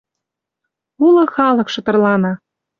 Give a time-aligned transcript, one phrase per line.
[1.05, 2.31] Улы халык шытырлана